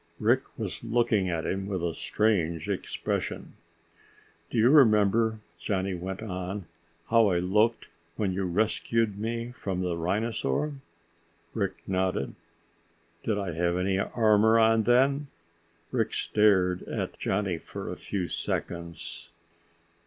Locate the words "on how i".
6.23-7.37